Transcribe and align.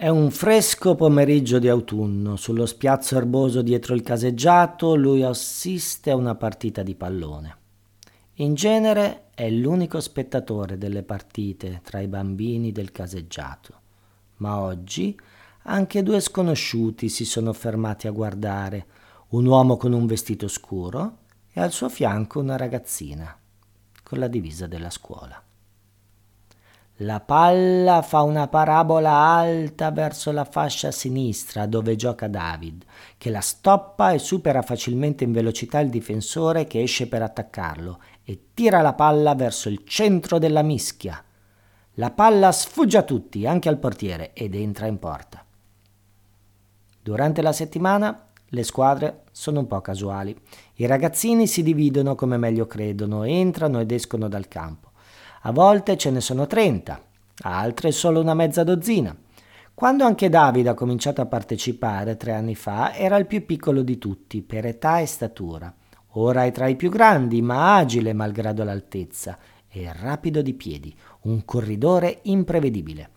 È 0.00 0.06
un 0.06 0.30
fresco 0.30 0.94
pomeriggio 0.94 1.58
di 1.58 1.68
autunno. 1.68 2.36
Sullo 2.36 2.66
spiazzo 2.66 3.16
erboso 3.16 3.62
dietro 3.62 3.96
il 3.96 4.02
caseggiato 4.02 4.94
lui 4.94 5.24
assiste 5.24 6.12
a 6.12 6.14
una 6.14 6.36
partita 6.36 6.84
di 6.84 6.94
pallone. 6.94 7.56
In 8.34 8.54
genere 8.54 9.30
è 9.34 9.50
l'unico 9.50 9.98
spettatore 9.98 10.78
delle 10.78 11.02
partite 11.02 11.80
tra 11.82 11.98
i 11.98 12.06
bambini 12.06 12.70
del 12.70 12.92
caseggiato. 12.92 13.80
Ma 14.36 14.60
oggi 14.60 15.18
anche 15.62 16.04
due 16.04 16.20
sconosciuti 16.20 17.08
si 17.08 17.24
sono 17.24 17.52
fermati 17.52 18.06
a 18.06 18.12
guardare, 18.12 18.86
un 19.30 19.46
uomo 19.46 19.76
con 19.76 19.92
un 19.92 20.06
vestito 20.06 20.46
scuro 20.46 21.22
e 21.50 21.60
al 21.60 21.72
suo 21.72 21.88
fianco 21.88 22.38
una 22.38 22.56
ragazzina 22.56 23.36
con 24.04 24.20
la 24.20 24.28
divisa 24.28 24.68
della 24.68 24.90
scuola. 24.90 25.42
La 27.02 27.20
palla 27.20 28.02
fa 28.02 28.22
una 28.22 28.48
parabola 28.48 29.12
alta 29.12 29.92
verso 29.92 30.32
la 30.32 30.44
fascia 30.44 30.90
sinistra 30.90 31.66
dove 31.66 31.94
gioca 31.94 32.26
David, 32.26 32.84
che 33.16 33.30
la 33.30 33.40
stoppa 33.40 34.10
e 34.10 34.18
supera 34.18 34.62
facilmente 34.62 35.22
in 35.22 35.30
velocità 35.30 35.78
il 35.78 35.90
difensore 35.90 36.66
che 36.66 36.82
esce 36.82 37.06
per 37.06 37.22
attaccarlo 37.22 38.00
e 38.24 38.46
tira 38.52 38.80
la 38.80 38.94
palla 38.94 39.36
verso 39.36 39.68
il 39.68 39.84
centro 39.84 40.40
della 40.40 40.62
mischia. 40.62 41.22
La 41.94 42.10
palla 42.10 42.50
sfugge 42.50 42.98
a 42.98 43.04
tutti, 43.04 43.46
anche 43.46 43.68
al 43.68 43.78
portiere, 43.78 44.32
ed 44.32 44.56
entra 44.56 44.88
in 44.88 44.98
porta. 44.98 45.44
Durante 47.00 47.42
la 47.42 47.52
settimana 47.52 48.26
le 48.44 48.62
squadre 48.64 49.22
sono 49.30 49.60
un 49.60 49.68
po' 49.68 49.80
casuali. 49.80 50.36
I 50.74 50.86
ragazzini 50.86 51.46
si 51.46 51.62
dividono 51.62 52.16
come 52.16 52.38
meglio 52.38 52.66
credono, 52.66 53.22
entrano 53.22 53.78
ed 53.78 53.92
escono 53.92 54.26
dal 54.26 54.48
campo. 54.48 54.87
A 55.48 55.50
volte 55.50 55.96
ce 55.96 56.10
ne 56.10 56.20
sono 56.20 56.46
30, 56.46 57.02
altre 57.44 57.90
solo 57.90 58.20
una 58.20 58.34
mezza 58.34 58.64
dozzina. 58.64 59.16
Quando 59.72 60.04
anche 60.04 60.28
Davide 60.28 60.68
ha 60.68 60.74
cominciato 60.74 61.22
a 61.22 61.26
partecipare 61.26 62.18
tre 62.18 62.34
anni 62.34 62.54
fa, 62.54 62.94
era 62.94 63.16
il 63.16 63.24
più 63.24 63.46
piccolo 63.46 63.80
di 63.80 63.96
tutti, 63.96 64.42
per 64.42 64.66
età 64.66 64.98
e 64.98 65.06
statura. 65.06 65.74
Ora 66.12 66.44
è 66.44 66.52
tra 66.52 66.66
i 66.66 66.76
più 66.76 66.90
grandi, 66.90 67.40
ma 67.40 67.76
agile 67.76 68.12
malgrado 68.12 68.62
l'altezza, 68.62 69.38
e 69.68 69.90
rapido 69.90 70.42
di 70.42 70.52
piedi, 70.52 70.94
un 71.22 71.42
corridore 71.46 72.18
imprevedibile. 72.24 73.10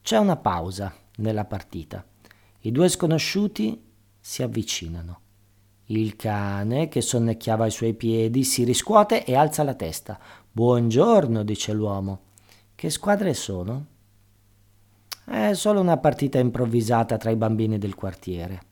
C'è 0.00 0.16
una 0.16 0.36
pausa 0.36 0.90
nella 1.16 1.44
partita. 1.44 2.02
I 2.60 2.72
due 2.72 2.88
sconosciuti 2.88 3.78
si 4.18 4.42
avvicinano. 4.42 5.20
Il 5.90 6.14
cane, 6.14 6.86
che 6.86 7.00
sonnecchiava 7.00 7.64
ai 7.64 7.72
suoi 7.72 7.94
piedi, 7.94 8.44
si 8.44 8.62
riscuote 8.62 9.24
e 9.24 9.34
alza 9.34 9.64
la 9.64 9.74
testa. 9.74 10.20
Buongiorno, 10.52 11.42
dice 11.42 11.72
l'uomo. 11.72 12.20
Che 12.76 12.90
squadre 12.90 13.34
sono? 13.34 13.86
È 15.24 15.52
solo 15.52 15.80
una 15.80 15.96
partita 15.96 16.38
improvvisata 16.38 17.16
tra 17.16 17.30
i 17.30 17.36
bambini 17.36 17.76
del 17.78 17.96
quartiere. 17.96 18.62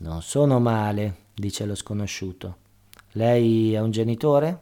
Non 0.00 0.20
sono 0.20 0.60
male, 0.60 1.28
dice 1.32 1.64
lo 1.64 1.74
sconosciuto. 1.74 2.56
Lei 3.12 3.72
è 3.72 3.80
un 3.80 3.90
genitore? 3.90 4.60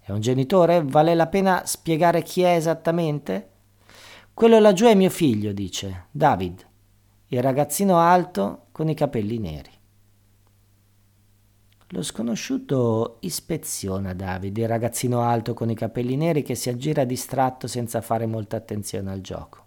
È 0.00 0.10
un 0.10 0.20
genitore? 0.20 0.82
Vale 0.82 1.14
la 1.14 1.28
pena 1.28 1.62
spiegare 1.64 2.22
chi 2.22 2.42
è 2.42 2.56
esattamente? 2.56 3.50
Quello 4.34 4.58
laggiù 4.58 4.86
è 4.86 4.96
mio 4.96 5.10
figlio, 5.10 5.52
dice, 5.52 6.06
David 6.10 6.67
il 7.28 7.42
ragazzino 7.42 7.98
alto 7.98 8.66
con 8.72 8.88
i 8.88 8.94
capelli 8.94 9.38
neri. 9.38 9.70
Lo 11.88 12.02
sconosciuto 12.02 13.16
ispeziona 13.20 14.12
Davide, 14.12 14.62
il 14.62 14.68
ragazzino 14.68 15.22
alto 15.22 15.54
con 15.54 15.70
i 15.70 15.74
capelli 15.74 16.16
neri 16.16 16.42
che 16.42 16.54
si 16.54 16.68
aggira 16.68 17.04
distratto 17.04 17.66
senza 17.66 18.00
fare 18.00 18.26
molta 18.26 18.56
attenzione 18.56 19.10
al 19.10 19.20
gioco. 19.20 19.64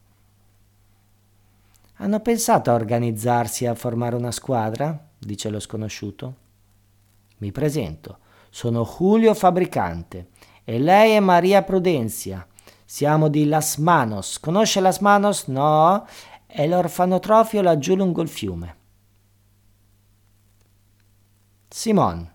Hanno 1.95 2.19
pensato 2.19 2.71
a 2.71 2.75
organizzarsi 2.75 3.65
e 3.65 3.67
a 3.67 3.75
formare 3.75 4.15
una 4.15 4.31
squadra? 4.31 5.09
dice 5.17 5.49
lo 5.49 5.59
sconosciuto. 5.59 6.35
Mi 7.37 7.51
presento, 7.51 8.17
sono 8.49 8.83
Julio 8.85 9.33
Fabricante 9.33 10.29
e 10.63 10.79
lei 10.79 11.13
è 11.13 11.19
Maria 11.19 11.61
Prudenzia. 11.63 12.45
Siamo 12.85 13.29
di 13.29 13.45
Las 13.45 13.77
Manos. 13.77 14.39
Conosce 14.39 14.81
Las 14.81 14.99
Manos? 14.99 15.45
No? 15.45 16.05
È 16.53 16.67
l'orfanotrofio 16.67 17.61
laggiù 17.61 17.95
lungo 17.95 18.21
il 18.21 18.27
fiume. 18.27 18.75
Simon, 21.69 22.29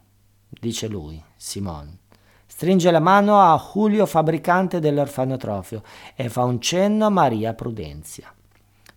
dice 0.48 0.88
lui, 0.88 1.22
Simon, 1.36 1.98
stringe 2.46 2.90
la 2.90 2.98
mano 2.98 3.38
a 3.38 3.58
Julio 3.58 4.06
fabbricante 4.06 4.80
dell'orfanotrofio 4.80 5.82
e 6.14 6.30
fa 6.30 6.44
un 6.44 6.58
cenno 6.62 7.04
a 7.04 7.10
Maria 7.10 7.52
Prudenzia. 7.52 8.34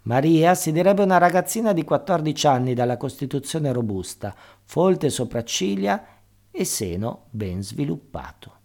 Maria 0.03 0.55
si 0.55 0.71
direbbe 0.71 1.03
una 1.03 1.17
ragazzina 1.17 1.73
di 1.73 1.83
14 1.83 2.47
anni 2.47 2.73
dalla 2.73 2.95
costituzione 2.95 3.73
robusta, 3.73 4.33
folte 4.63 5.09
sopracciglia 5.09 6.01
e 6.49 6.63
seno 6.63 7.25
ben 7.31 7.61
sviluppato. 7.61 8.58